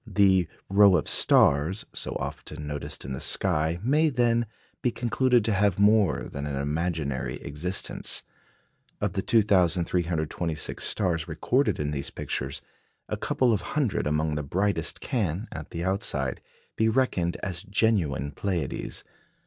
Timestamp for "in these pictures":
11.79-12.63